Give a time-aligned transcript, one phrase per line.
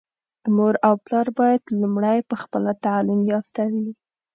[0.55, 3.89] مور او پلار بايد لومړی په خپله تعليم يافته وي.